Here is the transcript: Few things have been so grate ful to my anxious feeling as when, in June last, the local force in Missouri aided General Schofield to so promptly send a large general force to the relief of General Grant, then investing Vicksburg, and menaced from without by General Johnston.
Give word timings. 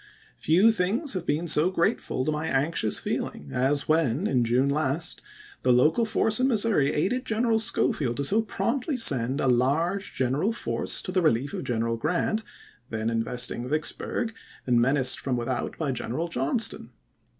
Few 0.39 0.71
things 0.71 1.13
have 1.13 1.27
been 1.27 1.47
so 1.47 1.69
grate 1.69 2.01
ful 2.01 2.25
to 2.25 2.31
my 2.31 2.47
anxious 2.47 2.97
feeling 2.97 3.51
as 3.53 3.87
when, 3.87 4.25
in 4.25 4.43
June 4.43 4.67
last, 4.67 5.21
the 5.61 5.71
local 5.71 6.05
force 6.05 6.39
in 6.39 6.47
Missouri 6.47 6.91
aided 6.91 7.23
General 7.23 7.59
Schofield 7.59 8.17
to 8.17 8.23
so 8.23 8.41
promptly 8.41 8.97
send 8.97 9.39
a 9.39 9.45
large 9.47 10.15
general 10.15 10.53
force 10.53 11.03
to 11.03 11.11
the 11.11 11.21
relief 11.21 11.53
of 11.53 11.65
General 11.65 11.97
Grant, 11.97 12.41
then 12.89 13.11
investing 13.11 13.69
Vicksburg, 13.69 14.33
and 14.65 14.81
menaced 14.81 15.19
from 15.19 15.37
without 15.37 15.77
by 15.77 15.91
General 15.91 16.29
Johnston. 16.29 16.89